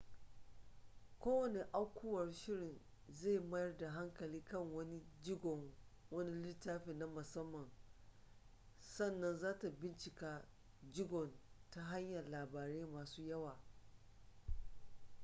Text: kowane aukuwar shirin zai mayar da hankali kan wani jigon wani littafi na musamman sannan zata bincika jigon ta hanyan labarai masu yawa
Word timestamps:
kowane 1.19 1.61
aukuwar 1.71 2.29
shirin 2.31 2.79
zai 3.09 3.39
mayar 3.39 3.77
da 3.77 3.91
hankali 3.91 4.41
kan 4.43 4.73
wani 4.73 5.01
jigon 5.21 5.71
wani 6.11 6.43
littafi 6.45 6.93
na 6.93 7.07
musamman 7.07 7.69
sannan 8.79 9.37
zata 9.37 9.69
bincika 9.69 10.47
jigon 10.91 11.31
ta 11.69 11.81
hanyan 11.83 12.31
labarai 12.31 12.85
masu 12.85 13.21
yawa 13.23 13.59